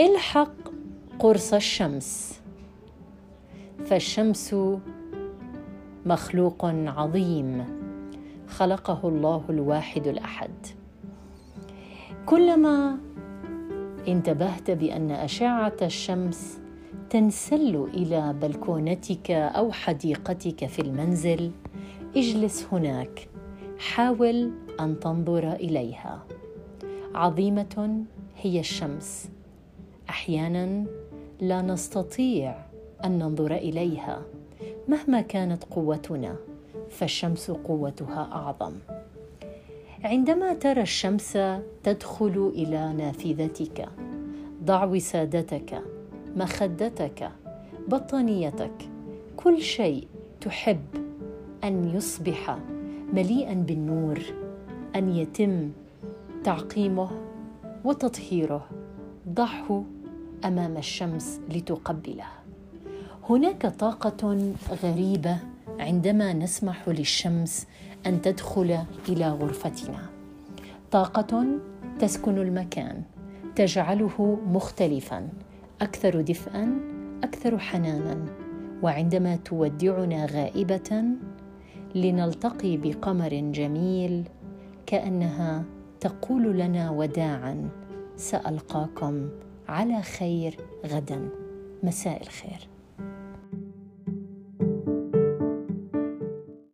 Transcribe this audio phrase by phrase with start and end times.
[0.00, 0.54] الحق
[1.18, 2.40] قرص الشمس
[3.84, 4.56] فالشمس
[6.06, 7.64] مخلوق عظيم
[8.48, 10.50] خلقه الله الواحد الأحد.
[12.26, 12.98] كلما
[14.08, 16.60] انتبهت بأن أشعة الشمس
[17.10, 21.50] تنسل إلى بلكونتك أو حديقتك في المنزل
[22.16, 23.28] اجلس هناك
[23.78, 26.24] حاول أن تنظر إليها.
[27.14, 28.04] عظيمة
[28.36, 29.35] هي الشمس.
[30.26, 30.84] أحيانا
[31.40, 32.54] لا نستطيع
[33.04, 34.22] أن ننظر إليها
[34.88, 36.36] مهما كانت قوتنا
[36.90, 38.72] فالشمس قوتها أعظم.
[40.04, 41.38] عندما ترى الشمس
[41.82, 43.88] تدخل إلى نافذتك
[44.64, 45.82] ضع وسادتك
[46.36, 47.30] مخدتك
[47.88, 48.88] بطانيتك
[49.36, 50.06] كل شيء
[50.40, 50.84] تحب
[51.64, 52.58] أن يصبح
[53.12, 54.20] مليئا بالنور
[54.96, 55.70] أن يتم
[56.44, 57.10] تعقيمه
[57.84, 58.68] وتطهيره.
[59.28, 59.84] ضعه
[60.44, 62.24] أمام الشمس لتقبله.
[63.30, 65.38] هناك طاقة غريبة
[65.78, 67.66] عندما نسمح للشمس
[68.06, 70.06] أن تدخل إلى غرفتنا.
[70.90, 71.44] طاقة
[71.98, 73.02] تسكن المكان
[73.56, 75.28] تجعله مختلفا
[75.80, 76.80] أكثر دفئا
[77.24, 78.24] أكثر حنانا.
[78.82, 81.04] وعندما تودعنا غائبة
[81.94, 84.28] لنلتقي بقمر جميل
[84.86, 85.64] كأنها
[86.00, 87.68] تقول لنا وداعا
[88.16, 89.28] سألقاكم
[89.68, 91.28] على خير غدا.
[91.82, 92.68] مساء الخير.